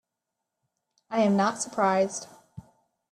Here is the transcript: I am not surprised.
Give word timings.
I 1.11 1.19
am 1.19 1.37
not 1.37 1.61
surprised. 1.61 2.25